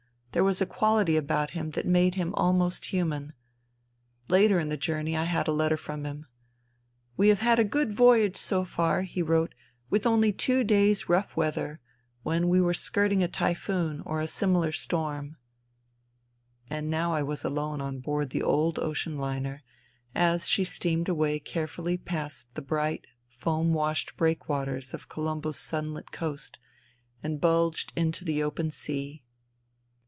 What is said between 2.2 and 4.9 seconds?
almost human. Later in the